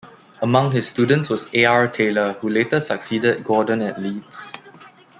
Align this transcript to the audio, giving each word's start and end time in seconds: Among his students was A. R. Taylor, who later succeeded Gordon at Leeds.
Among 0.41 0.71
his 0.71 0.87
students 0.89 1.29
was 1.29 1.47
A. 1.53 1.65
R. 1.65 1.87
Taylor, 1.87 2.33
who 2.41 2.49
later 2.49 2.79
succeeded 2.79 3.43
Gordon 3.43 3.83
at 3.83 4.01
Leeds. 4.01 4.51